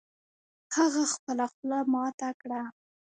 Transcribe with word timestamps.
هغه 0.75 1.03
خپله 1.13 1.45
خوله 1.51 1.79
ماته 1.93 2.29
کړه 2.41 2.61